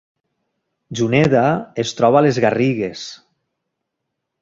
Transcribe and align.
Juneda 1.01 1.45
es 1.85 1.93
troba 2.01 2.21
a 2.21 2.25
les 2.29 2.43
Garrigues 2.49 3.07